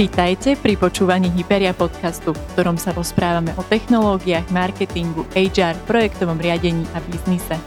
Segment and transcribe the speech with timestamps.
[0.00, 6.88] Vítajte pri počúvaní Hyperia podcastu, v ktorom sa rozprávame o technológiách, marketingu, HR, projektovom riadení
[6.96, 7.60] a biznise.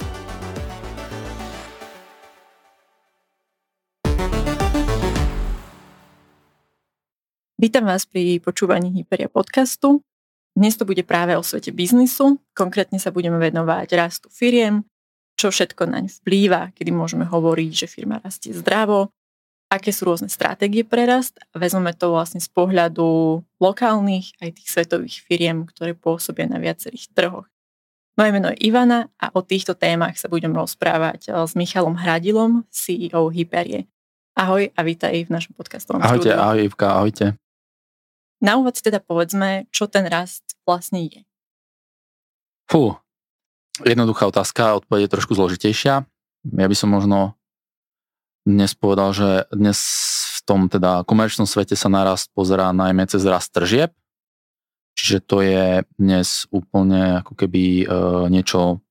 [7.54, 10.02] Vítam vás pri počúvaní Hyperia podcastu.
[10.58, 12.42] Dnes to bude práve o svete biznisu.
[12.58, 14.82] Konkrétne sa budeme venovať rastu firiem,
[15.38, 19.14] čo všetko naň vplýva, kedy môžeme hovoriť, že firma rastie zdravo,
[19.74, 25.26] aké sú rôzne stratégie pre rast vezmeme to vlastne z pohľadu lokálnych aj tých svetových
[25.26, 27.50] firiem, ktoré pôsobia na viacerých trhoch.
[28.14, 32.70] Moje meno je Ivana a o týchto témach sa budem rozprávať eh, s Michalom Hradilom,
[32.70, 33.90] CEO Hyperie.
[34.38, 36.42] Ahoj a vítaj v našom podcastovom Ahojte, štúdiu.
[36.42, 37.26] ahoj Ivka, ahojte.
[38.42, 41.22] Na úvod si teda povedzme, čo ten rast vlastne je.
[42.66, 42.98] Fú,
[43.86, 46.06] jednoduchá otázka, odpoveď je trošku zložitejšia.
[46.50, 47.38] Ja by som možno
[48.44, 49.80] dnes povedal, že dnes
[50.38, 53.96] v tom teda komerčnom svete sa narast pozerá najmä cez rast tržieb,
[55.00, 57.86] čiže to je dnes úplne ako keby e,
[58.28, 58.84] niečo,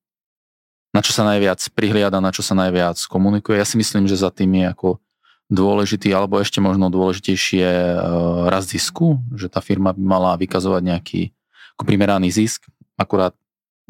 [0.97, 3.61] na čo sa najviac prihliada, na čo sa najviac komunikuje.
[3.61, 4.89] Ja si myslím, že za tým je ako
[5.53, 7.97] dôležitý, alebo ešte možno dôležitejšie e,
[8.49, 11.21] rast zisku, že tá firma by mala vykazovať nejaký
[11.77, 12.65] ako primeraný zisk,
[12.97, 13.37] akurát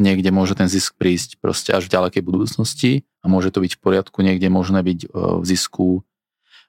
[0.03, 3.81] niekde môže ten zisk prísť proste až v ďalekej budúcnosti a môže to byť v
[3.81, 6.03] poriadku, niekde možné byť e, v zisku,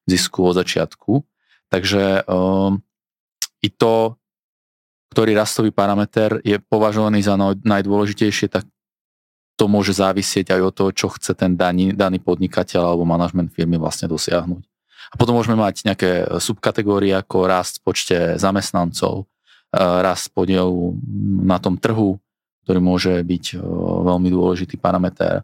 [0.05, 1.25] v zisku od začiatku.
[1.73, 2.85] Takže um,
[3.65, 4.21] i to,
[5.09, 7.33] ktorý rastový parameter je považovaný za
[7.65, 8.69] najdôležitejšie, tak
[9.57, 13.81] to môže závisieť aj od toho, čo chce ten daný, daný podnikateľ alebo manažment firmy
[13.81, 14.63] vlastne dosiahnuť.
[15.13, 19.29] A potom môžeme mať nejaké subkategórie ako rast v počte zamestnancov,
[19.73, 20.97] rast podielu
[21.45, 22.17] na tom trhu,
[22.63, 23.59] ktorý môže byť
[24.07, 25.43] veľmi dôležitý parameter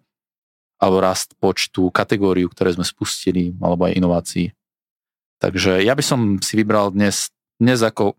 [0.80, 4.56] alebo rast počtu kategóriu, ktoré sme spustili, alebo aj inovácií.
[5.44, 8.16] Takže ja by som si vybral dnes, dnes ako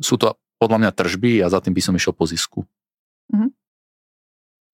[0.00, 2.64] sú to podľa mňa tržby a za tým by som išiel po zisku.
[3.32, 3.52] Mhm.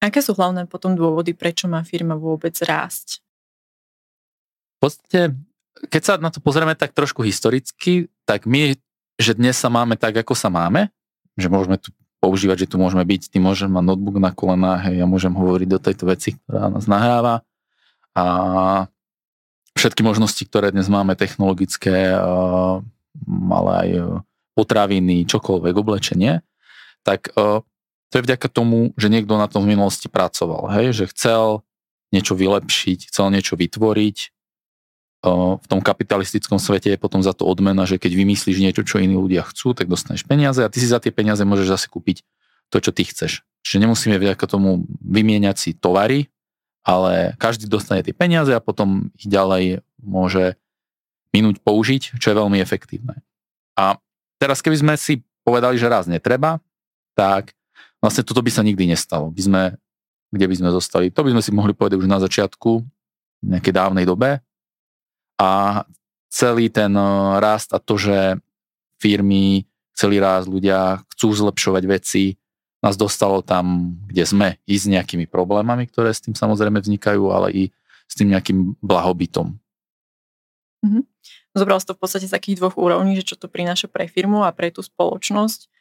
[0.06, 3.18] Aké sú hlavné potom dôvody, prečo má firma vôbec rásť?
[4.76, 5.34] V podstate,
[5.91, 8.76] keď sa na to pozrieme tak trošku historicky, tak my,
[9.18, 10.94] že dnes sa máme tak, ako sa máme,
[11.34, 11.91] že môžeme tu
[12.26, 15.69] používať, že tu môžeme byť, ty môžem mať notebook na kolenách, hej, ja môžem hovoriť
[15.70, 17.47] do tejto veci, ktorá nás nahráva.
[18.19, 18.26] A
[19.78, 23.88] všetky možnosti, ktoré dnes máme technologické, ale aj
[24.59, 26.42] potraviny, čokoľvek, oblečenie,
[27.06, 27.31] tak
[28.10, 31.62] to je vďaka tomu, že niekto na tom v minulosti pracoval, hej, že chcel
[32.10, 34.16] niečo vylepšiť, chcel niečo vytvoriť,
[35.25, 39.16] v tom kapitalistickom svete je potom za to odmena, že keď vymyslíš niečo, čo iní
[39.19, 42.22] ľudia chcú, tak dostaneš peniaze a ty si za tie peniaze môžeš zase kúpiť
[42.71, 43.43] to, čo ty chceš.
[43.66, 46.31] Čiže nemusíme vďaka tomu vymieňať si tovary,
[46.87, 50.54] ale každý dostane tie peniaze a potom ich ďalej môže
[51.34, 53.19] minúť použiť, čo je veľmi efektívne.
[53.75, 53.98] A
[54.38, 56.62] teraz keby sme si povedali, že raz netreba,
[57.19, 57.53] tak
[57.98, 59.34] vlastne toto by sa nikdy nestalo.
[59.34, 59.62] By sme,
[60.31, 61.10] kde by sme zostali?
[61.10, 62.71] To by sme si mohli povedať už na začiatku,
[63.37, 64.41] v nejakej dávnej dobe,
[65.36, 65.84] a
[66.32, 66.92] celý ten
[67.41, 68.41] rast a to, že
[69.00, 72.36] firmy, celý rast ľudia chcú zlepšovať veci,
[72.84, 77.48] nás dostalo tam, kde sme, i s nejakými problémami, ktoré s tým samozrejme vznikajú, ale
[77.52, 77.62] i
[78.06, 79.56] s tým nejakým blahobytom.
[80.84, 81.02] Mm-hmm.
[81.56, 84.44] Zobral si to v podstate z takých dvoch úrovní, že čo to prináša pre firmu
[84.44, 85.72] a pre tú spoločnosť.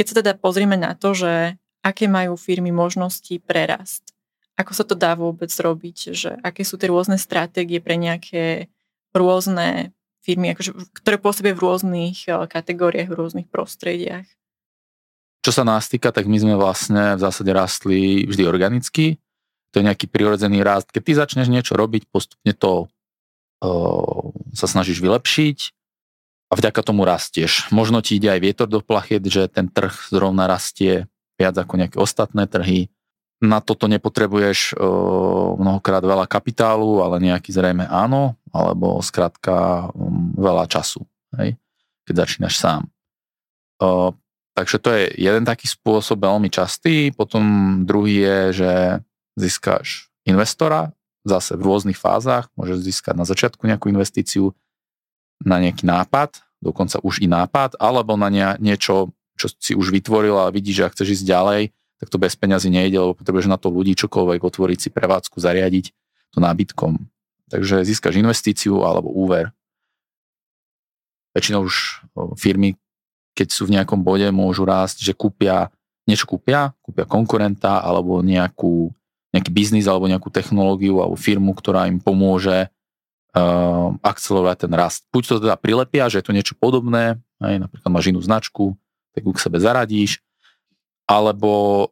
[0.00, 4.16] Keď sa teda pozrieme na to, že aké majú firmy možnosti pre rast,
[4.56, 8.68] ako sa to dá vôbec robiť, že aké sú tie rôzne stratégie pre nejaké
[9.16, 9.92] rôzne
[10.22, 10.70] firmy, akože,
[11.02, 14.26] ktoré pôsobia v rôznych eh, kategóriách, v rôznych prostrediach.
[15.42, 19.18] Čo sa nás týka, tak my sme vlastne v zásade rastli vždy organicky.
[19.74, 20.94] To je nejaký prirodzený rast.
[20.94, 24.22] Keď ty začneš niečo robiť, postupne to uh,
[24.54, 25.58] sa snažíš vylepšiť
[26.46, 27.74] a vďaka tomu rastieš.
[27.74, 31.98] Možno ti ide aj vietor do plachet, že ten trh zrovna rastie viac ako nejaké
[31.98, 32.92] ostatné trhy
[33.42, 40.70] na toto nepotrebuješ uh, mnohokrát veľa kapitálu, ale nejaký zrejme áno, alebo skrátka um, veľa
[40.70, 41.02] času,
[41.42, 41.58] hej,
[42.06, 42.86] keď začínaš sám.
[43.82, 44.14] Uh,
[44.54, 47.10] takže to je jeden taký spôsob veľmi častý.
[47.10, 47.42] Potom
[47.82, 48.72] druhý je, že
[49.34, 50.94] získaš investora
[51.26, 52.46] zase v rôznych fázach.
[52.54, 54.54] Môžeš získať na začiatku nejakú investíciu
[55.42, 58.30] na nejaký nápad, dokonca už i nápad, alebo na
[58.62, 61.62] niečo, čo si už vytvoril a vidíš, že ak chceš ísť ďalej,
[62.02, 65.94] tak to bez peňazí nejde, lebo potrebuješ na to ľudí čokoľvek otvoriť si prevádzku, zariadiť
[66.34, 66.98] to nábytkom.
[67.46, 69.54] Takže získaš investíciu alebo úver.
[71.30, 72.02] Väčšinou už
[72.34, 72.74] firmy,
[73.38, 75.70] keď sú v nejakom bode, môžu rásť, že kúpia,
[76.10, 78.90] niečo kúpia, kúpia konkurenta alebo nejakú,
[79.30, 85.06] nejaký biznis alebo nejakú technológiu alebo firmu, ktorá im pomôže uh, akcelerovať ten rast.
[85.14, 88.74] Buď to teda prilepia, že je to niečo podobné, aj napríklad máš inú značku,
[89.14, 90.18] tak ju k sebe zaradíš,
[91.12, 91.88] alebo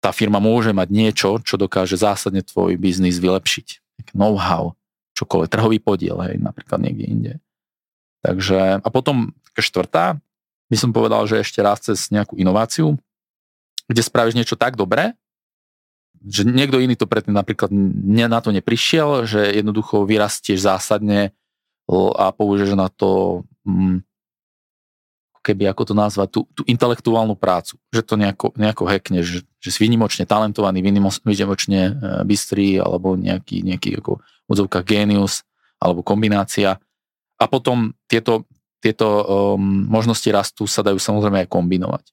[0.00, 3.82] tá firma môže mať niečo, čo dokáže zásadne tvoj biznis vylepšiť.
[4.16, 4.78] Know-how,
[5.18, 7.32] čokoľvek, trhový podiel, hej, napríklad niekde inde.
[8.24, 10.16] Takže, a potom štvrtá,
[10.70, 12.96] by som povedal, že ešte raz cez nejakú inováciu,
[13.90, 15.18] kde spravíš niečo tak dobré,
[16.20, 21.32] že niekto iný to predtým napríklad na to neprišiel, že jednoducho vyrastieš zásadne
[21.90, 24.04] a použiješ na to hm,
[25.40, 29.70] keby, ako to nazvať, tú, tú intelektuálnu prácu, že to nejako, nejako hackneš, že, že
[29.72, 31.92] si vynimočne talentovaný, vynimočne e,
[32.28, 34.20] bystrý, alebo nejaký, nejaký ako
[34.52, 35.42] odzovka genius,
[35.80, 36.76] alebo kombinácia.
[37.40, 38.44] A potom tieto,
[38.84, 42.04] tieto um, možnosti rastu sa dajú samozrejme aj kombinovať.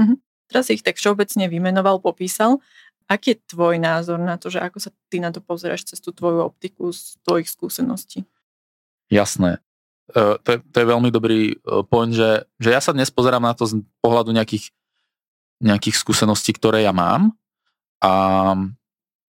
[0.00, 0.18] Mm-hmm.
[0.48, 2.64] Teraz ich tak všeobecne vymenoval, popísal.
[3.04, 6.12] Aký je tvoj názor na to, že ako sa ty na to pozeráš cez tú
[6.12, 8.24] tvoju optiku z tvojich skúseností?
[9.12, 9.60] Jasné.
[10.08, 13.44] Uh, to, je, to je veľmi dobrý uh, point, že, že ja sa dnes pozerám
[13.44, 14.72] na to z pohľadu nejakých,
[15.60, 17.36] nejakých skúseností, ktoré ja mám
[18.00, 18.12] a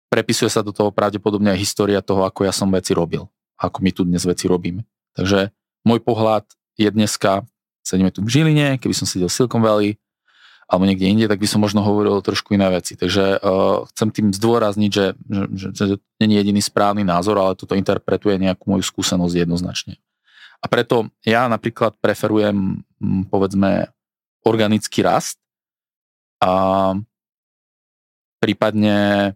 [0.07, 3.27] prepisuje sa do toho pravdepodobne aj história toho, ako ja som veci robil,
[3.59, 4.87] ako my tu dnes veci robíme.
[5.15, 5.51] Takže
[5.83, 6.47] môj pohľad
[6.79, 7.43] je dneska,
[7.83, 9.99] sedíme tu v Žiline, keby som sedel v Silicon Valley,
[10.71, 12.95] alebo niekde inde, tak by som možno hovoril trošku iné veci.
[12.95, 15.43] Takže uh, chcem tým zdôrazniť, že, že,
[15.75, 19.99] že, že nie je jediný správny názor, ale toto interpretuje nejakú moju skúsenosť jednoznačne.
[20.61, 22.85] A preto ja napríklad preferujem,
[23.33, 23.89] povedzme,
[24.45, 25.41] organický rast
[26.37, 26.93] a
[28.37, 29.33] prípadne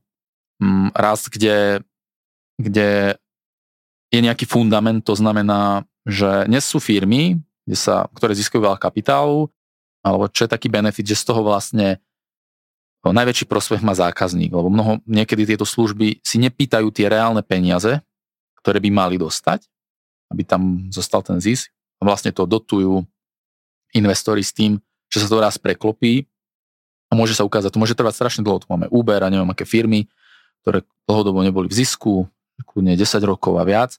[0.94, 1.81] rast, kde,
[2.62, 3.18] kde
[4.13, 9.50] je nejaký fundament, to znamená, že dnes sú firmy, kde sa, ktoré získajú veľa kapitálu,
[10.06, 11.98] alebo čo je taký benefit, že z toho vlastne
[13.06, 18.01] najväčší prospech má zákazník, lebo mnoho, niekedy tieto služby si nepýtajú tie reálne peniaze,
[18.57, 19.69] ktoré by mali dostať,
[20.36, 21.72] aby tam zostal ten zisk.
[22.04, 23.08] A vlastne to dotujú
[23.96, 26.28] investori s tým, že sa to raz preklopí
[27.08, 28.60] a môže sa ukázať, to môže trvať strašne dlho.
[28.60, 30.12] Tu máme Uber a neviem aké firmy,
[30.68, 32.28] ktoré dlhodobo neboli v zisku,
[32.68, 33.96] kľudne 10 rokov a viac.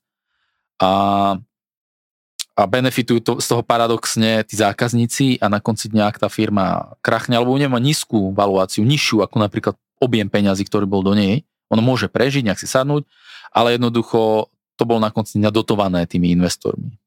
[0.77, 0.93] A,
[2.53, 6.99] a benefitujú to, z toho paradoxne tí zákazníci a na konci dňa, ak tá firma
[7.00, 11.81] krachne alebo nemá nízku valuáciu, nižšiu ako napríklad objem peňazí, ktorý bol do nej, on
[11.81, 13.09] môže prežiť, nejak si sadnúť,
[13.50, 17.00] ale jednoducho to bolo na konci dňa dotované tými investormi.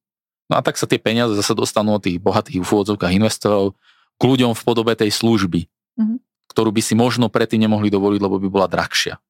[0.50, 3.78] No a tak sa tie peniaze zase dostanú od tých bohatých úvodzovkách investorov
[4.18, 6.18] k ľuďom v podobe tej služby, mm-hmm.
[6.50, 9.22] ktorú by si možno predtým nemohli dovoliť, lebo by bola drahšia.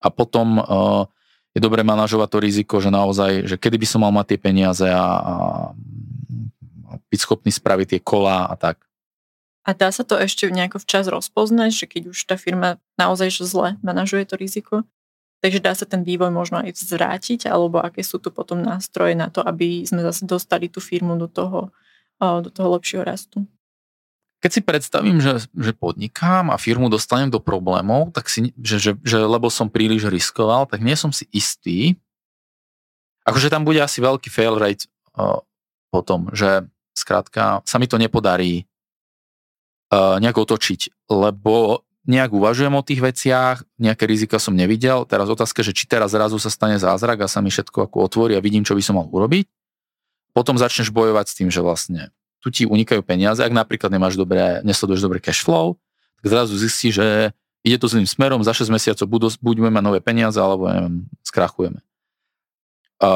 [0.00, 1.04] A potom uh,
[1.52, 4.86] je dobre manažovať to riziko, že naozaj, že kedy by som mal mať tie peniaze
[4.88, 5.34] a, a
[7.12, 8.80] byť schopný spraviť tie kola a tak.
[9.68, 13.76] A dá sa to ešte nejako včas rozpoznať, že keď už tá firma naozaj zle
[13.84, 14.74] manažuje to riziko?
[15.38, 19.30] Takže dá sa ten vývoj možno aj zvrátiť, alebo aké sú tu potom nástroje na
[19.30, 21.70] to, aby sme zase dostali tú firmu do toho,
[22.18, 23.46] do toho lepšieho rastu?
[24.38, 28.92] Keď si predstavím, že, že podnikám a firmu dostanem do problémov, tak si, že, že,
[29.02, 31.98] že lebo som príliš riskoval, tak nie som si istý.
[33.26, 34.86] Akože tam bude asi veľký fail rate
[35.18, 35.42] uh,
[35.90, 38.66] potom, že skrátka sa mi to nepodarí
[39.90, 45.04] uh, nejak otočiť, lebo nejak uvažujem o tých veciach, nejaké rizika som nevidel.
[45.04, 48.32] Teraz otázka, že či teraz zrazu sa stane zázrak a sa mi všetko ako otvorí
[48.32, 49.44] a vidím, čo by som mal urobiť.
[50.32, 52.08] Potom začneš bojovať s tým, že vlastne
[52.40, 55.76] tu ti unikajú peniaze, ak napríklad nemáš dobré, nesleduješ dobré cash flow,
[56.22, 57.08] tak zrazu zistíš, že
[57.66, 61.82] ide to zlým smerom, za 6 mesiacov budú, budeme mať nové peniaze, alebo neviem, skrachujeme.
[63.02, 63.10] A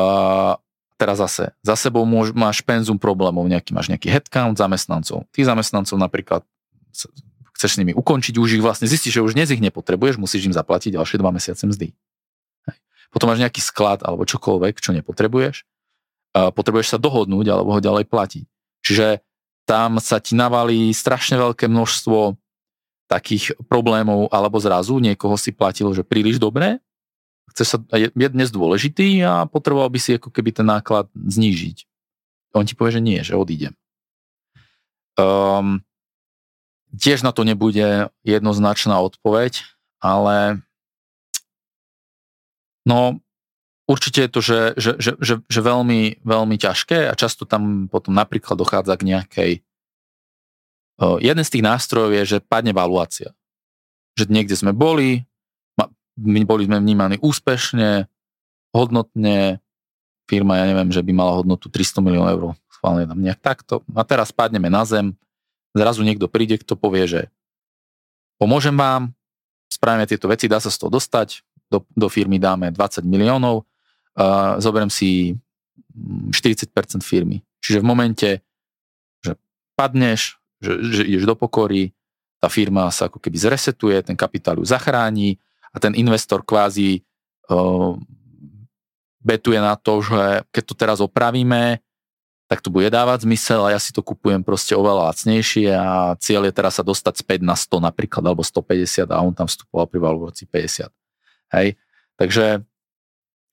[0.98, 5.26] teraz zase, za sebou môž, máš penzum problémov, nejaký, máš nejaký headcount zamestnancov.
[5.30, 6.42] Tých zamestnancov napríklad
[7.62, 10.54] chceš s nimi ukončiť, už ich vlastne zistíš, že už dnes ich nepotrebuješ, musíš im
[10.58, 11.94] zaplatiť ďalšie dva mesiace mzdy.
[12.66, 12.76] Hej.
[13.14, 15.62] Potom máš nejaký sklad alebo čokoľvek, čo nepotrebuješ.
[16.34, 18.44] Potrebuješ sa dohodnúť alebo ho ďalej platiť.
[18.82, 19.22] Čiže
[19.62, 22.34] tam sa ti navalí strašne veľké množstvo
[23.06, 26.82] takých problémov, alebo zrazu niekoho si platil, že príliš dobre,
[27.52, 31.84] chce sa, je, je dnes dôležitý a potreboval by si ako keby ten náklad znížiť.
[32.56, 33.76] On ti povie, že nie, že odídem.
[35.20, 35.84] Um,
[36.92, 39.64] Tiež na to nebude jednoznačná odpoveď,
[40.02, 40.60] ale
[42.84, 43.20] no
[43.88, 48.12] určite je to, že, že, že, že, že veľmi, veľmi ťažké a často tam potom
[48.12, 49.52] napríklad dochádza k nejakej
[51.18, 53.34] jeden z tých nástrojov je, že padne valuácia.
[54.14, 55.24] Že niekde sme boli,
[56.20, 58.06] my boli sme vnímaní úspešne,
[58.76, 59.58] hodnotne,
[60.28, 63.74] firma, ja neviem, že by mala hodnotu 300 miliónov eur, schválne tam nejak takto.
[63.92, 65.16] A teraz padneme na zem,
[65.72, 67.20] zrazu niekto príde, kto povie, že
[68.36, 69.12] pomôžem vám,
[69.72, 73.64] spravíme tieto veci, dá sa z toho dostať, do, do firmy dáme 20 miliónov
[74.16, 75.36] uh, zoberiem si
[76.32, 76.72] 40%
[77.04, 77.44] firmy.
[77.60, 78.30] Čiže v momente,
[79.20, 79.36] že
[79.76, 81.92] padneš, že, že ideš do pokory,
[82.42, 85.38] tá firma sa ako keby zresetuje, ten kapitál ju zachráni
[85.70, 87.00] a ten investor kvázi
[87.48, 87.94] uh,
[89.22, 91.78] betuje na to, že keď to teraz opravíme,
[92.52, 96.44] tak to bude dávať zmysel a ja si to kupujem proste oveľa lacnejšie a cieľ
[96.44, 100.04] je teraz sa dostať späť na 100 napríklad alebo 150 a on tam vstupoval pri
[100.04, 100.92] valuácii 50.
[101.56, 101.80] Hej.
[102.20, 102.60] Takže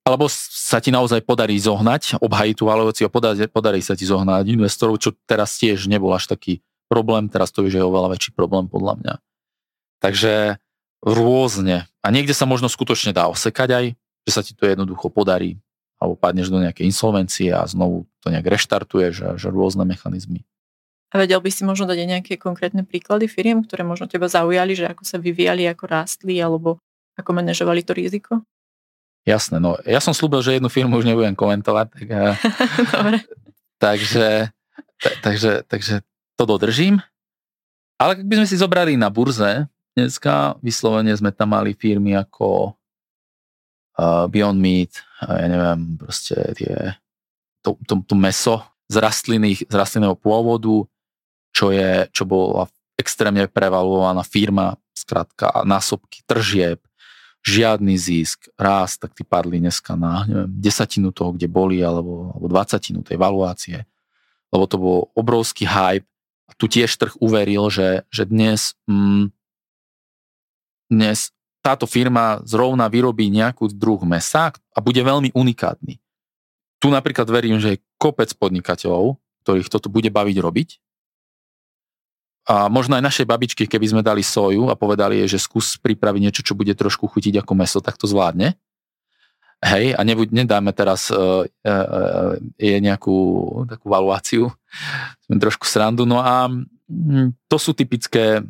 [0.03, 4.51] alebo sa ti naozaj podarí zohnať, obhajiť tú valuáciu a podarí, podarí sa ti zohnať
[4.51, 6.60] investorov, čo teraz tiež nebol až taký
[6.91, 9.13] problém, teraz to už je oveľa väčší problém podľa mňa.
[10.03, 10.60] Takže
[11.06, 11.88] rôzne.
[12.03, 13.86] A niekde sa možno skutočne dá osekať aj,
[14.27, 15.56] že sa ti to jednoducho podarí,
[16.01, 20.43] alebo padneš do nejakej insolvencie a znovu to nejak reštartuje, že, že rôzne mechanizmy.
[21.09, 24.77] A vedel by si možno dať aj nejaké konkrétne príklady firiem, ktoré možno teba zaujali,
[24.77, 26.77] že ako sa vyvíjali, ako rástli, alebo
[27.17, 28.45] ako manažovali to riziko?
[29.25, 32.33] Jasné, no ja som slúbil, že jednu firmu už nebudem komentovať, tak, eh,
[32.95, 33.17] Dobre.
[33.81, 34.53] takže,
[35.25, 35.93] takže, takže
[36.39, 37.01] to dodržím.
[37.99, 42.71] Ale ak by sme si zobrali na burze, dneska vyslovene sme tam mali firmy ako
[43.99, 46.95] uh, Beyond Meat, uh, ja neviem, proste tie,
[47.62, 50.88] to, to, to meso z, rastliny, z rastlinného pôvodu,
[51.54, 56.84] čo, je, čo bola extrémne prevalovaná firma, skrátka násobky tržieb,
[57.39, 62.46] žiadny zisk, rast, tak tí padli dneska na neviem, desatinu toho, kde boli, alebo, alebo
[62.51, 63.88] dvacatinu tej valuácie.
[64.51, 66.08] Lebo to bol obrovský hype.
[66.50, 69.30] A tu tiež trh uveril, že, že dnes, mm,
[70.89, 71.30] dnes
[71.62, 76.01] táto firma zrovna vyrobí nejakú druh mesa a bude veľmi unikátny.
[76.79, 80.69] Tu napríklad verím, že je kopec podnikateľov, ktorých toto bude baviť robiť
[82.50, 86.17] a možno aj našej babičky, keby sme dali soju a povedali jej, že skús pripraviť
[86.17, 88.57] niečo, čo bude trošku chutiť ako meso, tak to zvládne.
[89.62, 93.17] Hej, a nebuď, nedáme teraz uh, uh, je nejakú
[93.69, 94.50] takú valuáciu,
[95.29, 96.09] trošku srandu.
[96.09, 96.65] No a um,
[97.45, 98.41] to sú typické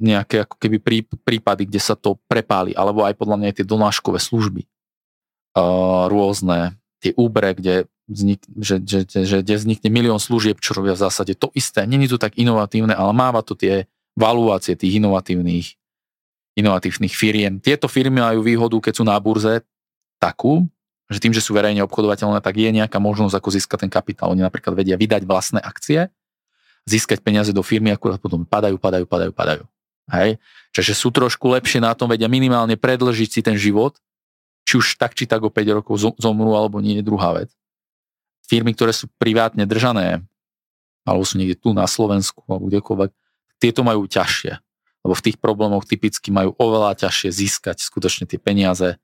[0.00, 3.66] nejaké ako keby prí, prípady, kde sa to prepáli, alebo aj podľa mňa aj tie
[3.68, 4.64] donáškové služby.
[5.52, 10.94] Uh, rôzne, tie úbre, kde vznik, že, že, že, kde vznikne milión služieb, čo robia
[10.94, 11.84] v zásade to isté.
[11.84, 15.76] Není to tak inovatívne, ale máva to tie valuácie tých inovatívnych,
[16.56, 17.60] inovatívnych firiem.
[17.60, 19.60] Tieto firmy majú výhodu, keď sú na burze
[20.16, 20.64] takú,
[21.06, 24.32] že tým, že sú verejne obchodovateľné, tak je nejaká možnosť, ako získať ten kapitál.
[24.34, 26.10] Oni napríklad vedia vydať vlastné akcie,
[26.88, 29.62] získať peniaze do firmy, akurát potom padajú, padajú, padajú, padajú.
[30.10, 30.38] Hej?
[30.74, 33.98] Čiže sú trošku lepšie na tom, vedia minimálne predlžiť si ten život,
[34.66, 37.54] či už tak, či tak o 5 rokov zomrú, alebo nie je druhá vec
[38.46, 40.22] firmy, ktoré sú privátne držané,
[41.02, 43.10] alebo sú niekde tu na Slovensku, alebo kdekoľvek,
[43.58, 44.58] tieto majú ťažšie.
[45.06, 48.98] Lebo v tých problémoch typicky majú oveľa ťažšie získať skutočne tie peniaze.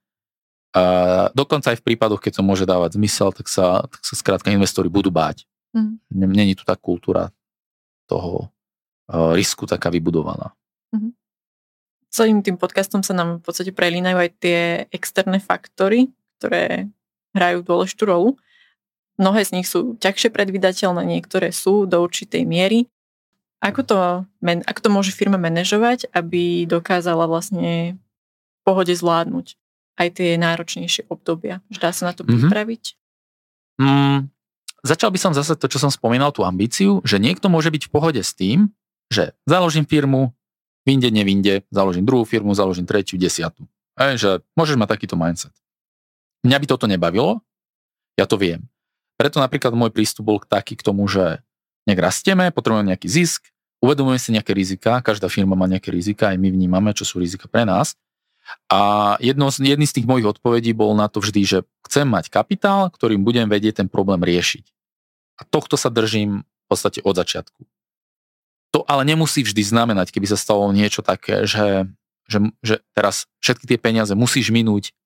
[0.73, 0.83] A
[1.37, 4.89] dokonca aj v prípadoch, keď to môže dávať zmysel, tak sa, tak sa skrátka investori
[4.89, 5.45] budú báť.
[5.77, 6.01] Mm.
[6.11, 7.31] Není tu tá kultúra
[8.09, 8.51] toho
[9.13, 10.57] uh, risku taká vybudovaná.
[10.91, 11.15] Mm.
[12.13, 14.61] Celým tým podcastom sa nám v podstate prelínajú aj tie
[14.93, 16.93] externé faktory, ktoré
[17.33, 18.37] hrajú dôležitú rolu.
[19.17, 22.85] Mnohé z nich sú ťažšie predvydateľné, niektoré sú do určitej miery.
[23.65, 23.97] Ako to,
[24.45, 29.57] ako to môže firma manažovať, aby dokázala vlastne v pohode zvládnuť
[29.97, 31.65] aj tie náročnejšie obdobia?
[31.73, 32.45] Že dá sa na to mm-hmm.
[32.45, 32.85] pripraviť?
[33.81, 34.29] Mm,
[34.85, 37.93] začal by som zase to, čo som spomínal, tú ambíciu, že niekto môže byť v
[37.95, 38.69] pohode s tým,
[39.09, 40.37] že založím firmu,
[40.83, 43.67] vinde, nevinde, založím druhú firmu, založím tretiu, desiatu.
[43.95, 45.55] Aj, že môžeš mať takýto mindset.
[46.43, 47.45] Mňa by toto nebavilo,
[48.19, 48.67] ja to viem.
[49.15, 51.39] Preto napríklad môj prístup bol taký k tomu, že
[51.87, 56.39] nech rastieme, potrebujeme nejaký zisk, uvedomujeme si nejaké rizika, každá firma má nejaké rizika, aj
[56.39, 57.95] my vnímame, čo sú rizika pre nás.
[58.67, 62.91] A jedno, jedný z tých mojich odpovedí bol na to vždy, že chcem mať kapitál,
[62.91, 64.67] ktorým budem vedieť ten problém riešiť.
[65.39, 67.63] A tohto sa držím v podstate od začiatku.
[68.73, 71.85] To ale nemusí vždy znamenať, keby sa stalo niečo také, že,
[72.25, 74.97] že, že teraz všetky tie peniaze musíš minúť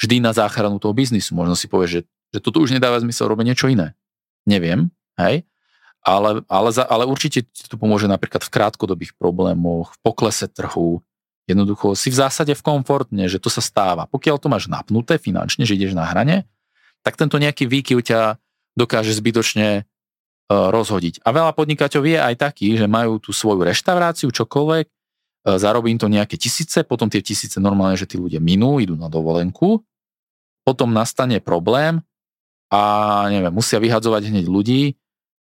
[0.00, 1.36] vždy na záchranu toho biznisu.
[1.36, 2.00] Možno si povieš, že
[2.34, 3.94] že toto už nedáva zmysel robiť niečo iné.
[4.46, 5.48] Neviem, hej,
[6.04, 11.02] ale, ale, za, ale určite ti to pomôže napríklad v krátkodobých problémoch, v poklese trhu,
[11.50, 14.06] jednoducho si v zásade v komfortne, že to sa stáva.
[14.06, 16.46] Pokiaľ to máš napnuté finančne, že ideš na hrane,
[17.02, 18.38] tak tento nejaký výkyv ťa
[18.78, 19.88] dokáže zbytočne
[20.50, 21.26] rozhodiť.
[21.26, 25.98] A veľa podnikateľov je aj taký, že majú tú svoju reštauráciu, čokoľvek, uh, zarobí im
[25.98, 29.82] to nejaké tisíce, potom tie tisíce normálne, že tí ľudia minú, idú na dovolenku,
[30.62, 32.02] potom nastane problém,
[32.66, 32.80] a
[33.30, 34.98] neviem, musia vyhadzovať hneď ľudí,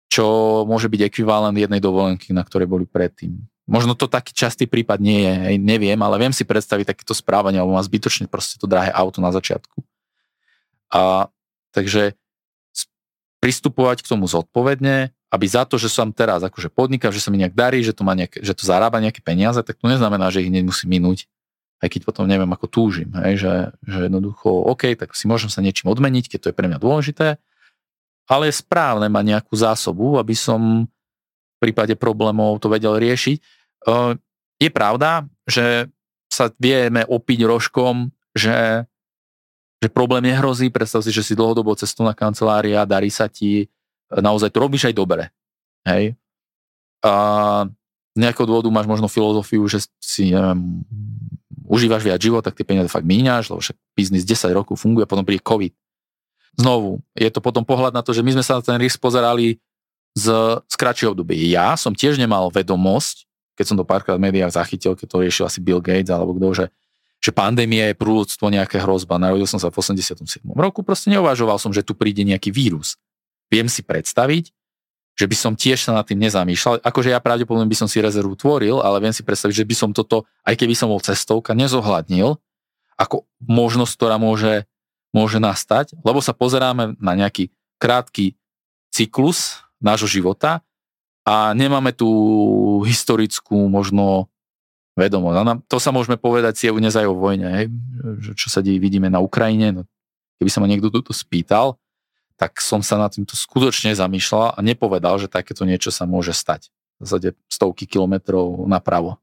[0.07, 0.25] čo
[0.69, 3.35] môže byť ekvivalent jednej dovolenky, na ktorej boli predtým.
[3.67, 7.75] Možno to taký častý prípad nie je, neviem, ale viem si predstaviť takéto správanie, alebo
[7.75, 9.83] má zbytočne proste to drahé auto na začiatku.
[10.87, 11.27] A
[11.75, 12.15] takže
[13.37, 17.37] pristupovať k tomu zodpovedne, aby za to, že som teraz akože podnikám, že sa mi
[17.43, 20.41] nejak darí, že to, má nejak, že to zarába nejaké peniaze, tak to neznamená, že
[20.41, 21.27] ich nemusí minúť,
[21.83, 23.11] aj keď potom neviem, ako túžim.
[23.21, 23.53] Hej, že,
[23.85, 27.37] že jednoducho, OK, tak si môžem sa niečím odmeniť, keď to je pre mňa dôležité,
[28.27, 33.37] ale je správne mať nejakú zásobu, aby som v prípade problémov to vedel riešiť.
[34.57, 35.91] Je pravda, že
[36.27, 38.83] sa vieme opiť rožkom, že,
[39.77, 43.69] že problém nehrozí, predstav si, že si dlhodobo cestovná kancelária, darí sa ti,
[44.09, 45.23] naozaj to robíš aj dobre.
[45.85, 46.17] Hej?
[47.05, 47.13] A
[48.17, 50.81] z nejakého dôvodu máš možno filozofiu, že si, neviem,
[51.69, 55.21] užívaš viac život, tak tie peniaze fakt míňaš, lebo však biznis 10 rokov funguje, potom
[55.21, 55.69] príde COVID.
[56.57, 59.61] Znovu, je to potom pohľad na to, že my sme sa na ten risk pozerali
[60.17, 60.25] z,
[60.65, 61.37] z kratšieho obdobia.
[61.37, 65.45] Ja som tiež nemal vedomosť, keď som to párkrát v médiách zachytil, keď to riešil
[65.45, 66.65] asi Bill Gates alebo kto, že,
[67.27, 69.19] že pandémia je prúdstvo nejaká hrozba.
[69.19, 70.23] Narodil som sa v 87.
[70.55, 72.95] roku, proste neuvažoval som, že tu príde nejaký vírus
[73.51, 74.51] viem si predstaviť,
[75.17, 76.85] že by som tiež sa nad tým nezamýšľal.
[76.85, 79.89] Akože ja pravdepodobne by som si rezervu tvoril, ale viem si predstaviť, že by som
[79.89, 82.37] toto, aj keby som bol cestovka, nezohľadnil
[82.97, 84.69] ako možnosť, ktorá môže,
[85.09, 87.49] môže nastať, lebo sa pozeráme na nejaký
[87.81, 88.37] krátky
[88.93, 90.61] cyklus nášho života
[91.25, 92.09] a nemáme tú
[92.85, 94.29] historickú možno
[94.97, 95.37] vedomosť.
[95.37, 97.65] A to sa môžeme povedať si dnes aj o vojne, hej?
[98.33, 99.71] čo sa deje, vidíme na Ukrajine.
[99.71, 99.81] No,
[100.41, 101.77] keby sa ma niekto toto spýtal,
[102.37, 106.73] tak som sa na týmto skutočne zamýšľal a nepovedal, že takéto niečo sa môže stať.
[106.97, 109.21] V zásade stovky kilometrov napravo.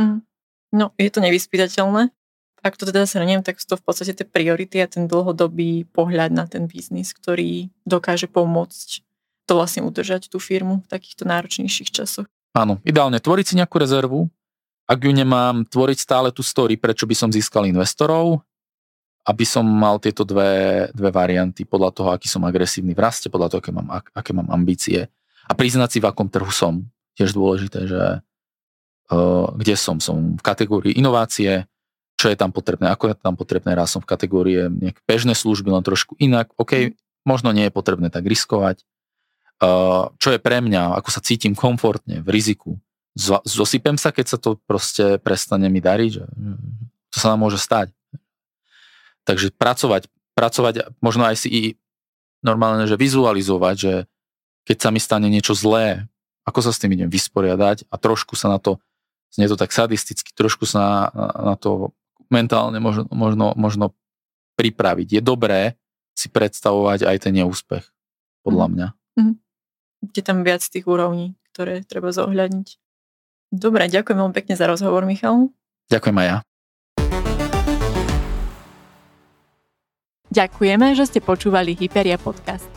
[0.00, 0.24] Mm.
[0.72, 2.12] No, je to nevyspytateľné.
[2.64, 6.32] Ak to teda shrniem, tak sú to v podstate tie priority a ten dlhodobý pohľad
[6.34, 9.06] na ten biznis, ktorý dokáže pomôcť
[9.46, 12.26] to vlastne udržať tú firmu v takýchto náročnejších časoch.
[12.56, 14.26] Áno, ideálne tvoriť si nejakú rezervu.
[14.86, 18.46] Ak ju nemám, tvoriť stále tú story, prečo by som získal investorov
[19.26, 23.50] aby som mal tieto dve, dve varianty podľa toho, aký som agresívny v raste, podľa
[23.50, 25.10] toho, aké mám, aké mám ambície
[25.46, 26.86] a priznať si, v akom trhu som.
[27.18, 29.98] Tiež dôležité, že uh, kde som.
[29.98, 31.66] Som v kategórii inovácie,
[32.14, 35.74] čo je tam potrebné, ako je tam potrebné, raz som v kategórii nejaké bežné služby,
[35.74, 36.54] len trošku inak.
[36.54, 36.94] OK,
[37.26, 38.86] možno nie je potrebné tak riskovať.
[39.58, 42.78] Uh, čo je pre mňa, ako sa cítim komfortne, v riziku.
[43.48, 46.24] Zosypem sa, keď sa to proste prestane mi dariť, že
[47.10, 47.96] to sa nám môže stať
[49.26, 50.06] Takže pracovať,
[50.38, 51.62] pracovať, možno aj si i
[52.46, 53.94] normálne, že vizualizovať, že
[54.62, 56.06] keď sa mi stane niečo zlé,
[56.46, 58.78] ako sa s tým idem vysporiadať a trošku sa na to,
[59.34, 60.98] znie to tak sadisticky, trošku sa na,
[61.42, 61.90] na to
[62.30, 63.98] mentálne možno, možno, možno
[64.54, 65.18] pripraviť.
[65.18, 65.74] Je dobré
[66.14, 67.82] si predstavovať aj ten neúspech,
[68.46, 68.72] podľa mhm.
[68.72, 68.88] mňa.
[69.18, 69.36] Mm-hmm.
[70.14, 72.85] Je tam viac tých úrovní, ktoré treba zohľadniť.
[73.50, 75.54] Dobre, ďakujem veľmi pekne za rozhovor, Michal.
[75.86, 76.38] Ďakujem aj ja.
[80.26, 82.68] Ďakujeme, že ste počúvali Hyperia podcast.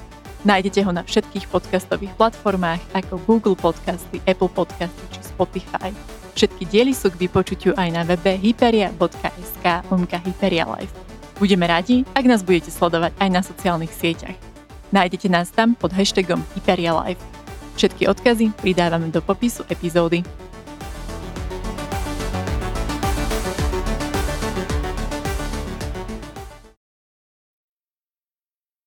[0.47, 5.91] Nájdete ho na všetkých podcastových platformách ako Google Podcasty, Apple Podcasty či Spotify.
[6.39, 10.95] Všetky diely sú k vypočutiu aj na webe hyperia.sk lomka Hyperia Live.
[11.35, 14.39] Budeme radi, ak nás budete sledovať aj na sociálnych sieťach.
[14.95, 17.19] Nájdete nás tam pod hashtagom Hyperia Live.
[17.75, 20.23] Všetky odkazy pridávame do popisu epizódy.